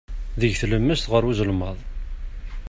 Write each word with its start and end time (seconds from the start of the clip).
Deg 0.41 0.53
tlemmast 0.59 1.09
ɣer 1.11 1.23
uzelmaḍ. 1.29 1.77